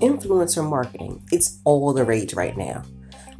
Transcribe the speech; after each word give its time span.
Influencer 0.00 0.68
marketing, 0.68 1.22
it's 1.32 1.58
all 1.64 1.94
the 1.94 2.04
rage 2.04 2.34
right 2.34 2.56
now. 2.56 2.82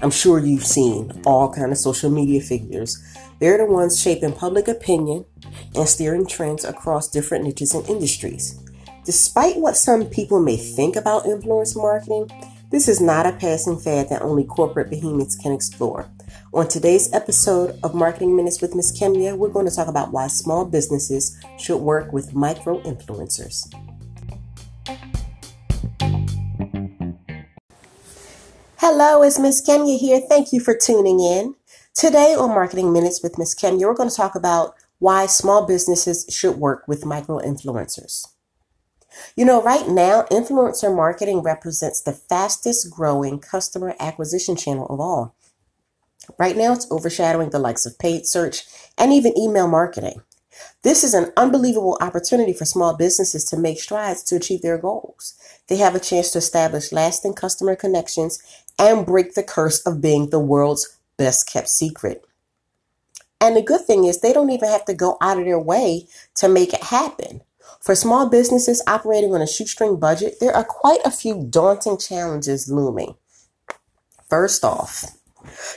I'm 0.01 0.11
sure 0.11 0.39
you've 0.39 0.65
seen 0.65 1.13
all 1.27 1.53
kind 1.53 1.73
of 1.73 1.79
social 1.79 2.11
media 2.11 2.41
figures. 2.41 3.03
They're 3.39 3.59
the 3.59 3.67
ones 3.67 4.01
shaping 4.01 4.33
public 4.33 4.67
opinion 4.67 5.27
and 5.75 5.87
steering 5.87 6.27
trends 6.27 6.65
across 6.65 7.11
different 7.11 7.45
niches 7.45 7.75
and 7.75 7.87
industries. 7.87 8.59
Despite 9.05 9.59
what 9.59 9.77
some 9.77 10.07
people 10.07 10.41
may 10.41 10.57
think 10.57 10.97
about 10.97 11.27
influence 11.27 11.77
marketing, 11.77 12.31
this 12.71 12.89
is 12.89 13.01
not 13.01 13.27
a 13.27 13.33
passing 13.33 13.79
fad 13.79 14.09
that 14.09 14.23
only 14.23 14.45
corporate 14.45 14.89
behemoths 14.89 15.37
can 15.37 15.53
explore. 15.53 16.11
On 16.57 16.67
today's 16.67 17.13
episode 17.13 17.79
of 17.83 17.95
Marketing 17.95 18.35
Minutes 18.35 18.63
with 18.63 18.75
Ms. 18.75 18.99
Kemia, 18.99 19.37
we're 19.37 19.51
going 19.51 19.69
to 19.69 19.77
talk 19.77 19.89
about 19.89 20.11
why 20.11 20.27
small 20.27 20.65
businesses 20.65 21.37
should 21.59 21.83
work 21.83 22.15
with 22.15 22.35
micro 22.35 22.81
influencers. 22.81 23.71
Hello, 28.79 29.23
it's 29.23 29.39
Miss 29.39 29.61
Kemia 29.61 29.99
here. 29.99 30.19
Thank 30.19 30.51
you 30.55 30.61
for 30.61 30.75
tuning 30.75 31.21
in. 31.21 31.57
Today 31.93 32.35
on 32.35 32.49
Marketing 32.49 32.91
Minutes 32.91 33.23
with 33.23 33.37
Miss 33.37 33.55
Kemia, 33.55 33.81
we're 33.81 33.93
going 33.93 34.09
to 34.09 34.17
talk 34.17 34.35
about 34.35 34.77
why 34.99 35.27
small 35.27 35.67
businesses 35.67 36.25
should 36.31 36.57
work 36.57 36.89
with 36.89 37.05
micro 37.05 37.39
influencers. 37.39 38.29
You 39.37 39.45
know, 39.45 39.63
right 39.63 39.87
now, 39.89 40.23
influencer 40.31 40.97
marketing 40.97 41.43
represents 41.43 42.01
the 42.01 42.15
fastest 42.15 42.91
growing 42.91 43.41
customer 43.41 43.95
acquisition 44.01 44.57
channel 44.57 44.87
of 44.87 45.01
all. 45.01 45.35
Right 46.39 46.57
now, 46.57 46.73
it's 46.73 46.91
overshadowing 46.91 47.51
the 47.51 47.59
likes 47.59 47.87
of 47.87 47.99
paid 47.99 48.27
search 48.27 48.65
and 48.99 49.13
even 49.13 49.39
email 49.39 49.69
marketing. 49.69 50.23
This 50.83 51.05
is 51.05 51.15
an 51.15 51.33
unbelievable 51.37 51.99
opportunity 52.01 52.53
for 52.53 52.65
small 52.65 52.97
businesses 52.97 53.45
to 53.47 53.57
make 53.57 53.81
strides 53.81 54.23
to 54.25 54.37
achieve 54.37 54.63
their 54.63 54.79
goals. 54.79 55.35
They 55.69 55.77
have 55.77 55.95
a 55.95 56.01
chance 56.01 56.31
to 56.31 56.39
establish 56.39 56.93
lasting 56.93 57.35
customer 57.35 57.77
connections 57.77 58.39
and 58.79 59.07
break 59.07 59.35
the 59.35 59.43
curse 59.43 59.81
of 59.87 60.01
being 60.01 60.31
the 60.31 60.41
world's 60.41 60.99
best 61.17 61.51
kept 61.51 61.69
secret. 61.69 62.25
And 63.41 63.57
the 63.57 63.63
good 63.63 63.83
thing 63.83 64.05
is, 64.05 64.21
they 64.21 64.33
don't 64.33 64.51
even 64.51 64.69
have 64.69 64.85
to 64.87 64.95
go 64.95 65.19
out 65.21 65.39
of 65.39 65.45
their 65.45 65.59
way 65.59 66.07
to 66.37 66.49
make 66.49 66.73
it 66.73 66.85
happen. 66.85 67.43
For 67.81 67.95
small 67.95 68.29
businesses 68.29 68.83
operating 68.87 69.35
on 69.35 69.43
a 69.43 69.47
shoestring 69.47 69.99
budget, 69.99 70.37
there 70.41 70.55
are 70.55 70.65
quite 70.65 71.01
a 71.05 71.11
few 71.11 71.47
daunting 71.49 71.99
challenges 71.99 72.71
looming. 72.71 73.17
First 74.29 74.65
off, 74.65 75.05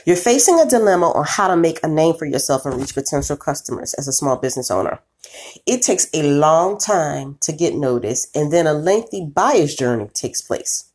you're 0.04 0.16
facing 0.16 0.60
a 0.60 0.66
dilemma 0.66 1.10
on 1.10 1.24
how 1.26 1.48
to 1.48 1.56
make 1.56 1.78
a 1.82 1.88
name 1.88 2.14
for 2.14 2.24
yourself 2.24 2.64
and 2.66 2.78
reach 2.78 2.94
potential 2.94 3.36
customers 3.36 3.94
as 3.94 4.08
a 4.08 4.12
small 4.12 4.36
business 4.36 4.70
owner. 4.70 5.00
It 5.66 5.82
takes 5.82 6.08
a 6.14 6.22
long 6.22 6.78
time 6.78 7.38
to 7.42 7.52
get 7.52 7.74
noticed, 7.74 8.34
and 8.36 8.52
then 8.52 8.66
a 8.66 8.72
lengthy 8.72 9.24
buyer's 9.24 9.74
journey 9.74 10.08
takes 10.14 10.42
place. 10.42 10.90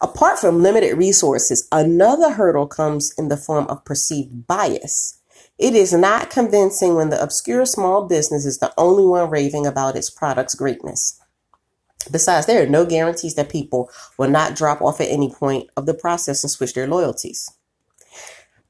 Apart 0.00 0.38
from 0.38 0.62
limited 0.62 0.96
resources, 0.96 1.68
another 1.70 2.30
hurdle 2.30 2.66
comes 2.66 3.12
in 3.18 3.28
the 3.28 3.36
form 3.36 3.66
of 3.68 3.84
perceived 3.84 4.46
bias. 4.46 5.18
It 5.58 5.74
is 5.74 5.92
not 5.92 6.30
convincing 6.30 6.94
when 6.94 7.10
the 7.10 7.22
obscure 7.22 7.66
small 7.66 8.06
business 8.06 8.46
is 8.46 8.58
the 8.58 8.72
only 8.78 9.04
one 9.04 9.28
raving 9.28 9.66
about 9.66 9.96
its 9.96 10.08
product's 10.08 10.54
greatness. 10.54 11.20
Besides, 12.10 12.46
there 12.46 12.62
are 12.62 12.66
no 12.66 12.86
guarantees 12.86 13.34
that 13.34 13.50
people 13.50 13.90
will 14.16 14.30
not 14.30 14.56
drop 14.56 14.80
off 14.80 15.00
at 15.00 15.10
any 15.10 15.30
point 15.30 15.68
of 15.76 15.84
the 15.84 15.94
process 15.94 16.42
and 16.42 16.50
switch 16.50 16.72
their 16.72 16.88
loyalties. 16.88 17.50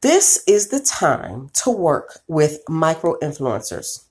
This 0.03 0.43
is 0.47 0.69
the 0.69 0.81
time 0.81 1.51
to 1.63 1.71
work 1.71 2.21
with 2.27 2.63
micro 2.71 3.19
influencers 3.19 4.07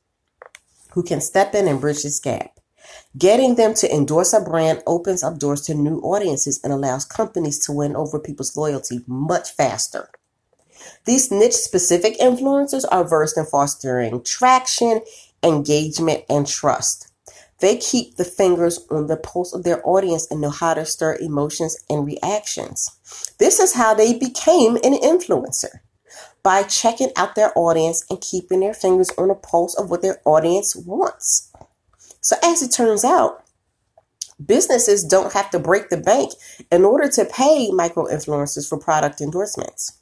who 0.91 1.01
can 1.01 1.19
step 1.19 1.55
in 1.55 1.67
and 1.67 1.81
bridge 1.81 2.03
this 2.03 2.19
gap. 2.19 2.59
Getting 3.17 3.55
them 3.55 3.73
to 3.73 3.91
endorse 3.91 4.31
a 4.31 4.39
brand 4.39 4.83
opens 4.85 5.23
up 5.23 5.39
doors 5.39 5.61
to 5.61 5.73
new 5.73 5.97
audiences 6.01 6.59
and 6.63 6.71
allows 6.71 7.05
companies 7.05 7.57
to 7.65 7.71
win 7.71 7.95
over 7.95 8.19
people's 8.19 8.55
loyalty 8.55 9.01
much 9.07 9.49
faster. 9.49 10.11
These 11.05 11.31
niche 11.31 11.55
specific 11.55 12.19
influencers 12.19 12.85
are 12.91 13.03
versed 13.03 13.39
in 13.39 13.47
fostering 13.47 14.21
traction, 14.21 15.01
engagement, 15.41 16.23
and 16.29 16.45
trust. 16.45 17.08
They 17.59 17.77
keep 17.77 18.15
the 18.15 18.23
fingers 18.23 18.79
on 18.89 19.07
the 19.07 19.17
pulse 19.17 19.53
of 19.53 19.63
their 19.63 19.85
audience 19.87 20.27
and 20.31 20.39
know 20.39 20.49
how 20.49 20.73
to 20.73 20.85
stir 20.85 21.17
emotions 21.19 21.77
and 21.89 22.05
reactions. 22.05 22.89
This 23.37 23.59
is 23.59 23.73
how 23.73 23.93
they 23.93 24.13
became 24.17 24.77
an 24.77 24.93
influencer 24.93 25.79
by 26.41 26.63
checking 26.63 27.11
out 27.17 27.35
their 27.35 27.51
audience 27.57 28.05
and 28.09 28.21
keeping 28.21 28.61
their 28.61 28.73
fingers 28.73 29.11
on 29.17 29.27
the 29.27 29.35
pulse 29.35 29.77
of 29.77 29.89
what 29.89 30.01
their 30.01 30.21
audience 30.25 30.75
wants. 30.75 31.51
So, 32.21 32.37
as 32.43 32.61
it 32.61 32.69
turns 32.69 33.03
out, 33.03 33.43
businesses 34.43 35.03
don't 35.03 35.33
have 35.33 35.49
to 35.51 35.59
break 35.59 35.89
the 35.89 35.97
bank 35.97 36.33
in 36.71 36.85
order 36.85 37.09
to 37.09 37.25
pay 37.25 37.71
micro 37.71 38.05
influencers 38.05 38.67
for 38.67 38.77
product 38.77 39.19
endorsements. 39.19 39.99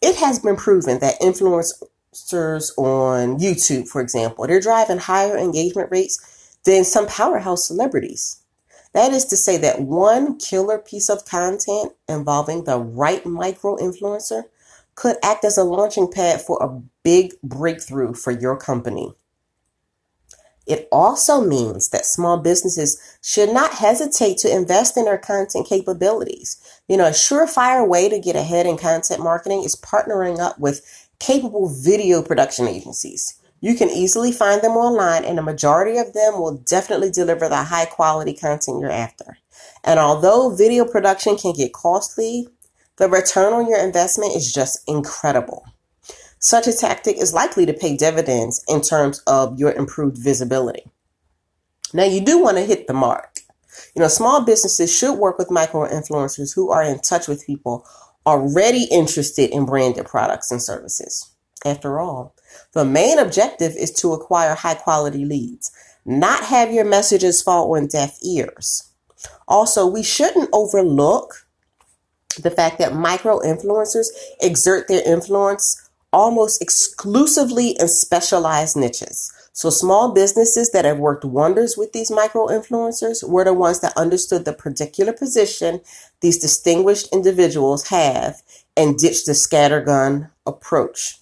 It 0.00 0.16
has 0.16 0.38
been 0.38 0.56
proven 0.56 1.00
that 1.00 1.20
influencers 1.20 2.70
on 2.78 3.38
YouTube, 3.38 3.88
for 3.88 4.00
example, 4.00 4.46
they're 4.46 4.60
driving 4.60 4.98
higher 4.98 5.36
engagement 5.36 5.90
rates 5.90 6.18
than 6.68 6.84
some 6.84 7.06
powerhouse 7.06 7.66
celebrities. 7.66 8.42
That 8.92 9.14
is 9.14 9.24
to 9.26 9.38
say 9.38 9.56
that 9.56 9.80
one 9.80 10.36
killer 10.36 10.78
piece 10.78 11.08
of 11.08 11.24
content 11.24 11.94
involving 12.06 12.64
the 12.64 12.78
right 12.78 13.24
micro 13.24 13.76
influencer 13.76 14.42
could 14.94 15.16
act 15.22 15.46
as 15.46 15.56
a 15.56 15.64
launching 15.64 16.12
pad 16.12 16.42
for 16.42 16.58
a 16.60 16.82
big 17.02 17.32
breakthrough 17.42 18.12
for 18.12 18.32
your 18.32 18.54
company. 18.54 19.14
It 20.66 20.88
also 20.92 21.40
means 21.40 21.88
that 21.88 22.04
small 22.04 22.36
businesses 22.36 23.00
should 23.22 23.50
not 23.50 23.72
hesitate 23.72 24.36
to 24.38 24.54
invest 24.54 24.98
in 24.98 25.06
their 25.06 25.16
content 25.16 25.66
capabilities. 25.66 26.58
You 26.86 26.98
know, 26.98 27.06
a 27.06 27.12
surefire 27.12 27.88
way 27.88 28.10
to 28.10 28.18
get 28.18 28.36
ahead 28.36 28.66
in 28.66 28.76
content 28.76 29.22
marketing 29.22 29.62
is 29.62 29.74
partnering 29.74 30.38
up 30.38 30.58
with 30.58 31.08
capable 31.18 31.70
video 31.70 32.20
production 32.20 32.68
agencies. 32.68 33.40
You 33.60 33.74
can 33.74 33.90
easily 33.90 34.30
find 34.30 34.62
them 34.62 34.72
online, 34.72 35.24
and 35.24 35.36
the 35.36 35.42
majority 35.42 35.98
of 35.98 36.12
them 36.12 36.38
will 36.38 36.58
definitely 36.58 37.10
deliver 37.10 37.48
the 37.48 37.64
high 37.64 37.86
quality 37.86 38.34
content 38.34 38.80
you're 38.80 38.90
after. 38.90 39.38
And 39.82 39.98
although 39.98 40.54
video 40.54 40.84
production 40.84 41.36
can 41.36 41.52
get 41.52 41.72
costly, 41.72 42.48
the 42.96 43.08
return 43.08 43.52
on 43.52 43.68
your 43.68 43.78
investment 43.78 44.36
is 44.36 44.52
just 44.52 44.80
incredible. 44.86 45.64
Such 46.38 46.68
a 46.68 46.72
tactic 46.72 47.16
is 47.16 47.34
likely 47.34 47.66
to 47.66 47.72
pay 47.72 47.96
dividends 47.96 48.64
in 48.68 48.80
terms 48.80 49.22
of 49.26 49.58
your 49.58 49.72
improved 49.72 50.18
visibility. 50.18 50.90
Now, 51.92 52.04
you 52.04 52.20
do 52.20 52.38
want 52.40 52.58
to 52.58 52.64
hit 52.64 52.86
the 52.86 52.94
mark. 52.94 53.40
You 53.96 54.02
know, 54.02 54.08
small 54.08 54.44
businesses 54.44 54.94
should 54.94 55.14
work 55.14 55.38
with 55.38 55.50
micro 55.50 55.88
influencers 55.88 56.54
who 56.54 56.70
are 56.70 56.82
in 56.82 57.00
touch 57.00 57.26
with 57.26 57.46
people 57.46 57.84
already 58.26 58.84
interested 58.84 59.50
in 59.50 59.64
branded 59.64 60.06
products 60.06 60.52
and 60.52 60.62
services. 60.62 61.32
After 61.64 62.00
all, 62.00 62.34
the 62.72 62.84
main 62.84 63.18
objective 63.18 63.74
is 63.76 63.90
to 63.94 64.12
acquire 64.12 64.54
high 64.54 64.74
quality 64.74 65.24
leads, 65.24 65.70
not 66.04 66.44
have 66.44 66.72
your 66.72 66.84
messages 66.84 67.42
fall 67.42 67.76
on 67.76 67.88
deaf 67.88 68.18
ears. 68.22 68.84
Also, 69.46 69.86
we 69.86 70.02
shouldn't 70.02 70.50
overlook 70.52 71.46
the 72.40 72.50
fact 72.50 72.78
that 72.78 72.94
micro 72.94 73.40
influencers 73.40 74.06
exert 74.40 74.86
their 74.86 75.02
influence 75.04 75.88
almost 76.12 76.62
exclusively 76.62 77.76
in 77.78 77.88
specialized 77.88 78.76
niches. 78.76 79.32
So 79.52 79.70
small 79.70 80.12
businesses 80.12 80.70
that 80.70 80.84
have 80.84 80.98
worked 80.98 81.24
wonders 81.24 81.76
with 81.76 81.92
these 81.92 82.12
micro 82.12 82.46
influencers 82.46 83.28
were 83.28 83.42
the 83.42 83.52
ones 83.52 83.80
that 83.80 83.96
understood 83.96 84.44
the 84.44 84.52
particular 84.52 85.12
position 85.12 85.80
these 86.20 86.38
distinguished 86.38 87.08
individuals 87.12 87.88
have 87.88 88.40
and 88.76 88.96
ditched 88.96 89.26
the 89.26 89.32
scattergun 89.32 90.30
approach. 90.46 91.18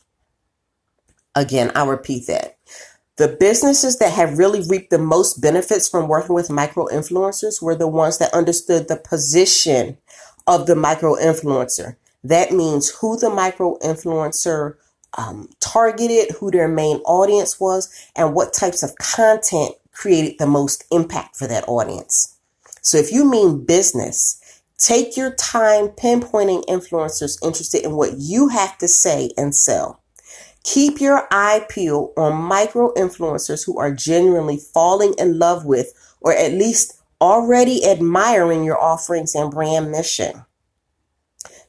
Again, 1.37 1.71
I'll 1.77 1.87
repeat 1.87 2.27
that. 2.27 2.59
The 3.17 3.29
businesses 3.29 3.99
that 3.99 4.13
have 4.13 4.39
really 4.39 4.63
reaped 4.69 4.91
the 4.91 4.99
most 4.99 5.41
benefits 5.41 5.89
from 5.89 6.09
working 6.09 6.34
with 6.34 6.51
micro 6.51 6.87
influencers 6.87 7.63
were 7.63 7.77
the 7.77 7.87
ones 7.87 8.19
that 8.19 8.34
understood 8.34 8.89
the 8.89 8.97
position 8.97 9.99
of 10.49 10.66
the 10.66 10.75
micro 10.75 11.15
influencer 11.15 11.97
that 12.28 12.53
means 12.53 12.91
who 12.91 13.16
the 13.19 13.31
micro 13.31 13.78
influencer 13.78 14.75
um, 15.16 15.49
targeted, 15.60 16.33
who 16.37 16.51
their 16.51 16.69
main 16.69 16.97
audience 16.99 17.60
was, 17.60 17.89
and 18.16 18.34
what 18.34 18.53
types 18.53 18.83
of 18.83 18.97
content 18.97 19.72
created 19.93 20.39
the 20.39 20.47
most 20.47 20.84
impact 20.91 21.37
for 21.37 21.47
that 21.47 21.69
audience. 21.69 22.37
So 22.83 22.99
if 22.99 23.13
you 23.13 23.28
mean 23.28 23.65
business, 23.65 24.41
take 24.78 25.16
your 25.16 25.34
time 25.34 25.89
pinpointing 25.89 26.66
influencers 26.66 27.43
interested 27.43 27.84
in 27.84 27.97
what 27.97 28.15
you 28.19 28.49
have 28.49 28.77
to 28.78 28.89
say 28.89 29.31
and 29.39 29.55
sell. 29.55 30.03
Keep 30.66 31.01
your 31.01 31.28
eye 31.30 31.65
peeled 31.68 32.13
on 32.16 32.42
micro 32.42 32.92
influencers 32.95 33.65
who 33.65 33.78
are 33.78 33.95
genuinely 33.95 34.57
falling 34.57 35.15
in 35.16 35.39
love 35.39 35.65
with 35.65 35.92
or 36.21 36.33
at 36.33 36.54
least 36.54 37.01
already 37.21 37.86
admiring 37.86 38.65
your 38.65 38.77
offerings 38.77 39.36
and 39.36 39.53
brand 39.53 39.92
mission. 39.92 40.45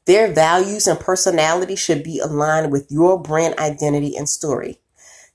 Their 0.05 0.33
values 0.33 0.87
and 0.87 0.99
personality 0.99 1.75
should 1.75 2.01
be 2.01 2.17
aligned 2.17 2.71
with 2.71 2.87
your 2.89 3.21
brand 3.21 3.59
identity 3.59 4.17
and 4.17 4.27
story. 4.27 4.79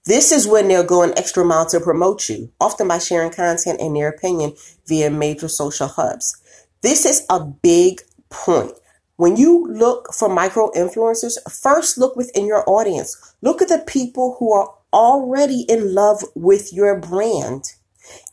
This 0.06 0.32
is 0.32 0.48
when 0.48 0.66
they'll 0.66 0.82
go 0.82 1.04
an 1.04 1.16
extra 1.16 1.44
mile 1.44 1.66
to 1.66 1.78
promote 1.78 2.28
you, 2.28 2.50
often 2.60 2.88
by 2.88 2.98
sharing 2.98 3.30
content 3.30 3.80
and 3.80 3.94
their 3.94 4.08
opinion 4.08 4.54
via 4.88 5.08
major 5.08 5.46
social 5.46 5.86
hubs. 5.86 6.36
This 6.80 7.06
is 7.06 7.24
a 7.30 7.44
big 7.44 8.00
point. 8.28 8.72
When 9.22 9.36
you 9.36 9.68
look 9.68 10.12
for 10.12 10.28
micro 10.28 10.72
influencers, 10.72 11.38
first 11.48 11.96
look 11.96 12.16
within 12.16 12.44
your 12.44 12.68
audience. 12.68 13.16
Look 13.40 13.62
at 13.62 13.68
the 13.68 13.78
people 13.78 14.34
who 14.40 14.52
are 14.52 14.74
already 14.92 15.60
in 15.68 15.94
love 15.94 16.24
with 16.34 16.72
your 16.72 16.98
brand 16.98 17.74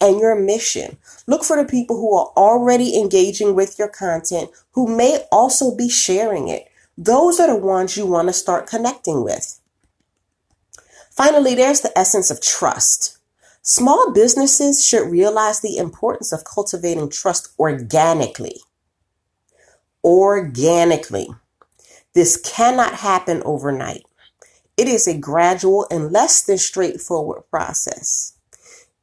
and 0.01 0.19
your 0.19 0.33
mission. 0.33 0.97
Look 1.27 1.43
for 1.43 1.57
the 1.57 1.69
people 1.69 1.97
who 1.97 2.17
are 2.17 2.31
already 2.35 2.99
engaging 2.99 3.53
with 3.53 3.77
your 3.77 3.87
content, 3.87 4.49
who 4.71 4.87
may 4.87 5.25
also 5.31 5.75
be 5.75 5.89
sharing 5.89 6.47
it. 6.47 6.67
Those 6.97 7.39
are 7.39 7.45
the 7.45 7.55
ones 7.55 7.95
you 7.95 8.07
want 8.07 8.27
to 8.29 8.33
start 8.33 8.65
connecting 8.65 9.23
with. 9.23 9.61
Finally, 11.11 11.53
there's 11.53 11.81
the 11.81 11.95
essence 11.95 12.31
of 12.31 12.41
trust. 12.41 13.19
Small 13.61 14.11
businesses 14.11 14.83
should 14.83 15.11
realize 15.11 15.59
the 15.59 15.77
importance 15.77 16.31
of 16.31 16.45
cultivating 16.45 17.11
trust 17.11 17.49
organically. 17.59 18.61
Organically. 20.03 21.27
This 22.13 22.37
cannot 22.37 22.95
happen 22.95 23.41
overnight. 23.45 24.03
It 24.77 24.87
is 24.87 25.07
a 25.07 25.17
gradual 25.17 25.85
and 25.91 26.11
less 26.11 26.41
than 26.43 26.57
straightforward 26.57 27.43
process. 27.49 28.37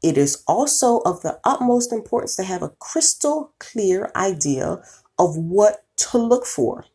It 0.03 0.17
is 0.17 0.43
also 0.47 0.99
of 1.01 1.23
the 1.23 1.39
utmost 1.45 1.93
importance 1.93 2.37
to 2.37 2.45
have 2.45 2.63
a 2.63 2.71
crystal 2.79 3.53
clear 3.59 4.11
idea 4.17 4.83
of 5.19 5.37
what 5.37 5.85
to 5.97 6.19
look 6.19 6.47
for 6.47 6.87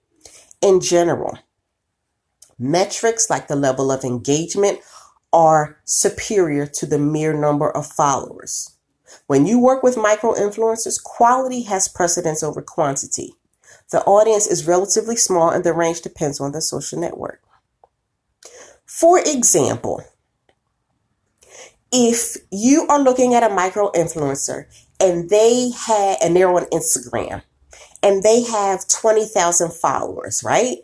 in 0.61 0.79
general. 0.79 1.37
Metrics 2.57 3.29
like 3.29 3.47
the 3.47 3.55
level 3.55 3.91
of 3.91 4.03
engagement 4.03 4.79
are 5.33 5.79
superior 5.85 6.65
to 6.67 6.85
the 6.85 6.99
mere 6.99 7.33
number 7.33 7.69
of 7.71 7.87
followers. 7.87 8.75
When 9.27 9.45
you 9.45 9.59
work 9.59 9.83
with 9.83 9.97
micro 9.97 10.33
influencers, 10.33 11.01
quality 11.01 11.63
has 11.63 11.87
precedence 11.87 12.43
over 12.43 12.61
quantity. 12.61 13.33
The 13.91 14.03
audience 14.03 14.47
is 14.47 14.67
relatively 14.67 15.15
small 15.15 15.49
and 15.49 15.63
the 15.63 15.73
range 15.73 16.01
depends 16.01 16.39
on 16.39 16.53
the 16.53 16.61
social 16.61 16.99
network. 16.99 17.41
For 18.85 19.19
example, 19.19 20.03
if 21.91 22.37
you 22.51 22.87
are 22.87 22.99
looking 22.99 23.33
at 23.33 23.43
a 23.43 23.53
micro 23.53 23.91
influencer 23.91 24.65
and 24.99 25.29
they 25.29 25.71
had 25.71 26.17
and 26.23 26.35
they're 26.35 26.53
on 26.53 26.65
Instagram 26.65 27.41
and 28.01 28.23
they 28.23 28.43
have 28.43 28.87
20,000 28.87 29.73
followers, 29.73 30.43
right? 30.43 30.77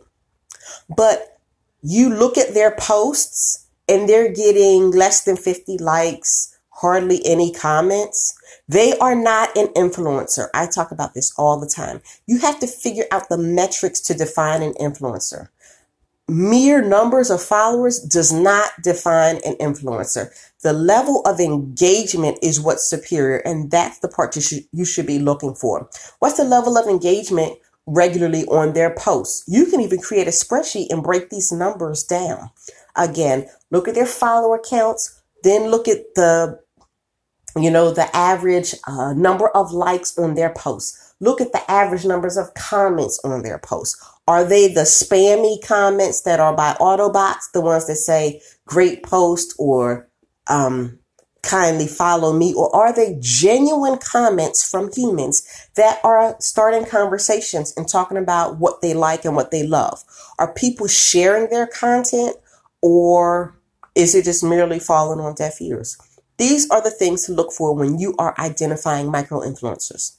But 0.93 1.39
you 1.81 2.09
look 2.09 2.37
at 2.37 2.53
their 2.53 2.75
posts 2.75 3.67
and 3.87 4.07
they're 4.07 4.33
getting 4.33 4.91
less 4.91 5.23
than 5.23 5.37
50 5.37 5.77
likes, 5.77 6.57
hardly 6.69 7.25
any 7.25 7.53
comments. 7.53 8.36
They 8.67 8.97
are 8.99 9.15
not 9.15 9.55
an 9.57 9.67
influencer. 9.69 10.47
I 10.53 10.67
talk 10.67 10.91
about 10.91 11.13
this 11.13 11.33
all 11.37 11.59
the 11.59 11.67
time. 11.67 12.01
You 12.25 12.39
have 12.39 12.59
to 12.59 12.67
figure 12.67 13.05
out 13.11 13.29
the 13.29 13.37
metrics 13.37 13.99
to 14.01 14.13
define 14.13 14.61
an 14.61 14.73
influencer 14.73 15.49
mere 16.27 16.81
numbers 16.81 17.29
of 17.29 17.41
followers 17.41 17.99
does 17.99 18.33
not 18.33 18.71
define 18.83 19.37
an 19.45 19.55
influencer. 19.55 20.29
The 20.61 20.73
level 20.73 21.21
of 21.25 21.39
engagement 21.39 22.39
is 22.41 22.59
what's 22.59 22.89
superior, 22.89 23.37
and 23.37 23.71
that's 23.71 23.99
the 23.99 24.09
part 24.09 24.35
you 24.35 24.41
should, 24.41 24.63
you 24.73 24.85
should 24.85 25.07
be 25.07 25.19
looking 25.19 25.55
for. 25.55 25.89
What's 26.19 26.37
the 26.37 26.43
level 26.43 26.77
of 26.77 26.87
engagement 26.87 27.57
regularly 27.85 28.43
on 28.45 28.73
their 28.73 28.93
posts? 28.93 29.43
You 29.47 29.67
can 29.67 29.79
even 29.79 29.99
create 29.99 30.27
a 30.27 30.31
spreadsheet 30.31 30.87
and 30.89 31.03
break 31.03 31.29
these 31.29 31.51
numbers 31.51 32.03
down. 32.03 32.49
Again, 32.95 33.47
look 33.71 33.87
at 33.87 33.95
their 33.95 34.05
follower 34.05 34.59
counts, 34.59 35.21
then 35.43 35.69
look 35.69 35.87
at 35.87 36.15
the 36.15 36.59
you 37.57 37.71
know 37.71 37.91
the 37.91 38.15
average 38.15 38.75
uh, 38.87 39.13
number 39.13 39.49
of 39.49 39.71
likes 39.71 40.17
on 40.17 40.35
their 40.35 40.53
posts 40.53 41.15
look 41.19 41.41
at 41.41 41.51
the 41.51 41.71
average 41.71 42.05
numbers 42.05 42.37
of 42.37 42.53
comments 42.53 43.19
on 43.23 43.41
their 43.41 43.57
posts 43.59 44.03
are 44.27 44.43
they 44.43 44.67
the 44.67 44.81
spammy 44.81 45.65
comments 45.65 46.21
that 46.23 46.39
are 46.39 46.53
by 46.53 46.73
Autobots, 46.81 47.51
the 47.53 47.61
ones 47.61 47.87
that 47.87 47.95
say 47.95 48.41
great 48.65 49.01
post 49.01 49.55
or 49.57 50.09
um, 50.49 50.99
kindly 51.43 51.87
follow 51.87 52.33
me? 52.33 52.53
Or 52.53 52.75
are 52.75 52.93
they 52.93 53.17
genuine 53.21 53.97
comments 53.99 54.69
from 54.69 54.91
humans 54.91 55.47
that 55.75 56.01
are 56.03 56.35
starting 56.41 56.85
conversations 56.85 57.73
and 57.77 57.87
talking 57.87 58.17
about 58.17 58.57
what 58.57 58.81
they 58.81 58.93
like 58.93 59.23
and 59.23 59.35
what 59.35 59.51
they 59.51 59.63
love? 59.65 60.03
Are 60.39 60.53
people 60.53 60.87
sharing 60.87 61.49
their 61.49 61.67
content 61.67 62.35
or 62.81 63.57
is 63.95 64.13
it 64.13 64.25
just 64.25 64.43
merely 64.43 64.79
falling 64.79 65.21
on 65.21 65.35
deaf 65.35 65.61
ears? 65.61 65.97
These 66.37 66.69
are 66.69 66.81
the 66.81 66.91
things 66.91 67.25
to 67.25 67.33
look 67.33 67.51
for 67.51 67.73
when 67.73 67.99
you 67.99 68.15
are 68.19 68.35
identifying 68.37 69.11
micro 69.11 69.41
influencers. 69.41 70.17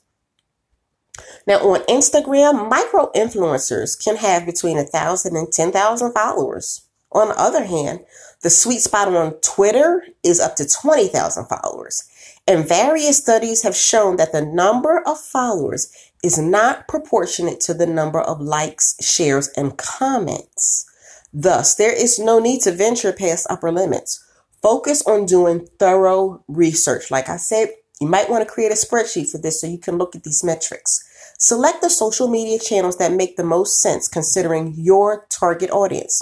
Now, 1.47 1.59
on 1.59 1.81
Instagram, 1.87 2.69
micro 2.69 3.11
influencers 3.15 4.03
can 4.03 4.17
have 4.17 4.47
between 4.47 4.76
1,000 4.76 5.37
and 5.37 5.53
10,000 5.53 6.12
followers. 6.12 6.82
On 7.12 7.29
the 7.29 7.41
other 7.41 7.65
hand, 7.65 8.00
the 8.43 8.50
sweet 8.50 8.81
spot 8.81 9.09
on 9.09 9.35
Twitter 9.41 10.05
is 10.23 10.41
up 10.41 10.56
to 10.56 10.69
20,000 10.69 11.47
followers. 11.47 12.05
And 12.47 12.67
various 12.67 13.19
studies 13.19 13.62
have 13.62 13.76
shown 13.76 14.17
that 14.17 14.32
the 14.32 14.44
number 14.44 15.03
of 15.06 15.19
followers 15.19 15.93
is 16.23 16.38
not 16.38 16.88
proportionate 16.88 17.61
to 17.61 17.75
the 17.75 17.87
number 17.87 18.20
of 18.20 18.41
likes, 18.41 18.97
shares, 19.05 19.49
and 19.56 19.76
comments. 19.76 20.87
Thus, 21.32 21.75
there 21.75 21.93
is 21.93 22.19
no 22.19 22.38
need 22.38 22.62
to 22.62 22.73
venture 22.73 23.12
past 23.12 23.47
upper 23.50 23.70
limits. 23.70 24.25
Focus 24.62 25.02
on 25.06 25.26
doing 25.26 25.69
thorough 25.78 26.43
research. 26.49 27.10
Like 27.10 27.28
I 27.28 27.37
said, 27.37 27.69
you 28.00 28.08
might 28.08 28.31
want 28.31 28.46
to 28.46 28.52
create 28.52 28.72
a 28.72 28.75
spreadsheet 28.75 29.31
for 29.31 29.38
this 29.38 29.60
so 29.60 29.66
you 29.66 29.78
can 29.78 29.99
look 29.99 30.14
at 30.14 30.25
these 30.25 30.44
metrics. 30.44 31.05
Select 31.38 31.82
the 31.82 31.90
social 31.90 32.28
media 32.28 32.58
channels 32.58 32.99
that 32.99 33.12
make 33.12 33.37
the 33.37 33.44
most 33.44 33.81
sense 33.81 34.08
considering 34.08 34.75
your 34.76 35.26
target 35.31 35.70
audience. 35.70 36.20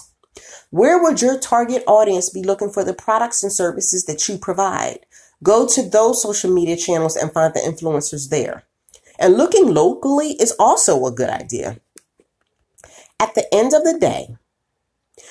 Where 0.70 1.02
would 1.02 1.22
your 1.22 1.38
target 1.38 1.82
audience 1.86 2.28
be 2.28 2.42
looking 2.42 2.70
for 2.70 2.84
the 2.84 2.92
products 2.92 3.42
and 3.42 3.52
services 3.52 4.04
that 4.04 4.28
you 4.28 4.36
provide? 4.36 5.06
Go 5.42 5.66
to 5.68 5.88
those 5.88 6.22
social 6.22 6.52
media 6.52 6.76
channels 6.76 7.16
and 7.16 7.32
find 7.32 7.54
the 7.54 7.60
influencers 7.60 8.28
there. 8.28 8.64
And 9.18 9.36
looking 9.36 9.72
locally 9.72 10.32
is 10.32 10.54
also 10.58 11.06
a 11.06 11.12
good 11.12 11.30
idea. 11.30 11.80
At 13.18 13.34
the 13.34 13.46
end 13.54 13.72
of 13.72 13.84
the 13.84 13.98
day, 13.98 14.36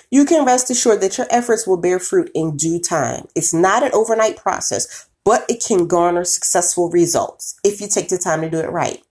you 0.10 0.26
can 0.26 0.46
rest 0.46 0.70
assured 0.70 1.02
that 1.02 1.18
your 1.18 1.28
efforts 1.30 1.68
will 1.68 1.78
bear 1.78 2.00
fruit 2.00 2.32
in 2.34 2.58
due 2.58 2.80
time. 2.80 3.28
It's 3.36 3.54
not 3.54 3.84
an 3.84 3.92
overnight 3.94 4.38
process, 4.38 5.08
but 5.24 5.46
it 5.50 5.64
can 5.66 5.88
garner 5.88 6.24
successful 6.24 6.90
results 6.90 7.59
if 7.64 7.81
you 7.81 7.88
take 7.88 8.09
the 8.09 8.18
time 8.18 8.42
to 8.42 8.50
do 8.50 8.59
it 8.59 8.69
right. 8.69 9.02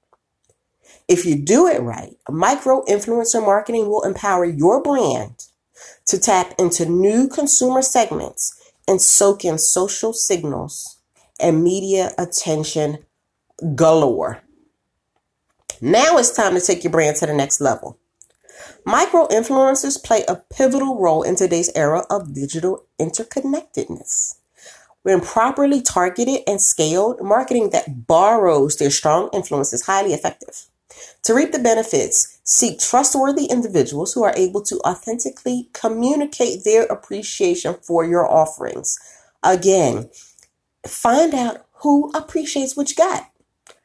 If 1.06 1.26
you 1.26 1.36
do 1.36 1.66
it 1.66 1.82
right, 1.82 2.16
micro 2.30 2.82
influencer 2.84 3.44
marketing 3.44 3.88
will 3.88 4.02
empower 4.02 4.44
your 4.44 4.82
brand 4.82 5.46
to 6.06 6.18
tap 6.18 6.54
into 6.58 6.86
new 6.86 7.28
consumer 7.28 7.82
segments 7.82 8.72
and 8.88 9.00
soak 9.00 9.44
in 9.44 9.58
social 9.58 10.12
signals 10.12 10.98
and 11.40 11.62
media 11.62 12.12
attention 12.16 12.98
galore. 13.74 14.42
Now 15.80 16.16
it's 16.16 16.34
time 16.34 16.54
to 16.54 16.60
take 16.60 16.84
your 16.84 16.90
brand 16.90 17.16
to 17.16 17.26
the 17.26 17.34
next 17.34 17.60
level. 17.60 17.98
Micro 18.84 19.26
influencers 19.28 20.02
play 20.02 20.24
a 20.28 20.36
pivotal 20.36 21.00
role 21.00 21.22
in 21.22 21.36
today's 21.36 21.70
era 21.74 22.04
of 22.10 22.34
digital 22.34 22.84
interconnectedness. 23.00 24.36
When 25.02 25.20
properly 25.20 25.82
targeted 25.82 26.40
and 26.46 26.60
scaled, 26.60 27.20
marketing 27.20 27.70
that 27.70 28.06
borrows 28.06 28.76
their 28.76 28.90
strong 28.90 29.28
influence 29.32 29.72
is 29.72 29.86
highly 29.86 30.14
effective. 30.14 30.66
To 31.24 31.34
reap 31.34 31.52
the 31.52 31.58
benefits, 31.58 32.38
seek 32.44 32.78
trustworthy 32.78 33.46
individuals 33.46 34.12
who 34.12 34.24
are 34.24 34.34
able 34.36 34.62
to 34.62 34.80
authentically 34.80 35.68
communicate 35.72 36.64
their 36.64 36.84
appreciation 36.84 37.74
for 37.82 38.04
your 38.04 38.30
offerings. 38.30 38.98
Again, 39.42 40.10
find 40.86 41.34
out 41.34 41.66
who 41.82 42.10
appreciates 42.14 42.76
what 42.76 42.90
you 42.90 42.96
got. 42.96 43.30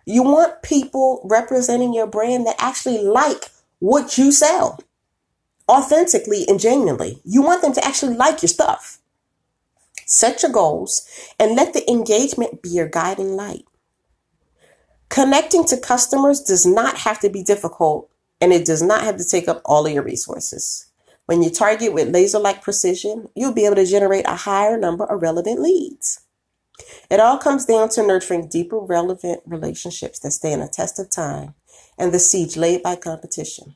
You 0.06 0.24
want 0.24 0.62
people 0.64 1.22
representing 1.24 1.94
your 1.94 2.08
brand 2.08 2.48
that 2.48 2.56
actually 2.60 3.04
like 3.04 3.50
what 3.80 4.18
you 4.18 4.32
sell 4.32 4.80
authentically 5.70 6.46
and 6.48 6.60
genuinely. 6.60 7.22
You 7.24 7.42
want 7.42 7.62
them 7.62 7.74
to 7.74 7.86
actually 7.86 8.16
like 8.16 8.42
your 8.42 8.50
stuff. 8.50 8.98
Set 10.06 10.42
your 10.42 10.52
goals 10.52 11.08
and 11.40 11.56
let 11.56 11.74
the 11.74 11.90
engagement 11.90 12.62
be 12.62 12.70
your 12.70 12.90
guiding 12.90 13.36
light. 13.36 13.66
Connecting 15.10 15.66
to 15.66 15.78
customers 15.78 16.42
does 16.42 16.66
not 16.66 16.98
have 17.00 17.20
to 17.20 17.30
be 17.30 17.44
difficult 17.44 18.10
and 18.42 18.52
it 18.52 18.66
does 18.66 18.82
not 18.82 19.04
have 19.04 19.18
to 19.18 19.28
take 19.28 19.48
up 19.48 19.62
all 19.66 19.86
of 19.86 19.92
your 19.94 20.04
resources. 20.04 20.88
When 21.26 21.44
you 21.44 21.52
target 21.52 21.94
with 21.94 22.10
laser 22.10 22.40
like 22.40 22.64
precision, 22.64 23.30
you'll 23.36 23.54
be 23.54 23.66
able 23.66 23.76
to 23.76 23.86
generate 23.86 24.26
a 24.28 24.36
higher 24.36 24.78
number 24.80 25.06
of 25.06 25.22
relevant 25.22 25.62
leads. 25.62 26.22
It 27.12 27.20
all 27.20 27.38
comes 27.38 27.66
down 27.66 27.90
to 27.90 28.06
nurturing 28.06 28.48
deeper, 28.48 28.80
relevant 28.80 29.42
relationships 29.46 30.20
that 30.20 30.32
stand 30.32 30.62
the 30.62 30.68
test 30.68 30.98
of 30.98 31.10
time 31.10 31.54
and 32.00 32.13
the 32.13 32.20
siege 32.20 32.58
laid 32.58 32.82
by 32.82 32.96
competition. 32.96 33.75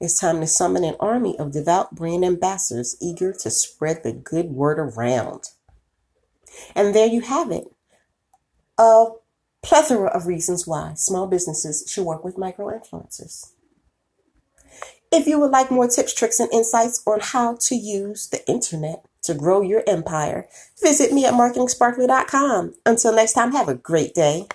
It's 0.00 0.18
time 0.18 0.40
to 0.40 0.48
summon 0.48 0.82
an 0.82 0.96
army 0.98 1.38
of 1.38 1.52
devout 1.52 1.94
brand 1.94 2.24
ambassadors 2.24 2.96
eager 3.00 3.32
to 3.32 3.50
spread 3.50 4.02
the 4.02 4.12
good 4.12 4.46
word 4.46 4.80
around. 4.80 5.50
And 6.74 6.92
there 6.92 7.06
you 7.06 7.20
have 7.20 7.52
it. 7.52 7.72
A 8.76 9.06
plethora 9.62 10.08
of 10.08 10.26
reasons 10.26 10.66
why 10.66 10.94
small 10.94 11.28
businesses 11.28 11.84
should 11.88 12.04
work 12.04 12.24
with 12.24 12.36
micro 12.36 12.76
influencers. 12.76 13.52
If 15.12 15.26
you 15.26 15.38
would 15.38 15.52
like 15.52 15.70
more 15.70 15.86
tips, 15.86 16.14
tricks, 16.14 16.40
and 16.40 16.52
insights 16.52 17.02
on 17.06 17.20
how 17.20 17.56
to 17.60 17.76
use 17.76 18.28
the 18.28 18.44
internet 18.50 19.04
to 19.22 19.34
grow 19.34 19.60
your 19.60 19.84
empire, 19.86 20.48
visit 20.82 21.12
me 21.12 21.26
at 21.26 21.34
marketingsparkly.com. 21.34 22.74
Until 22.84 23.14
next 23.14 23.34
time, 23.34 23.52
have 23.52 23.68
a 23.68 23.74
great 23.74 24.14
day. 24.14 24.48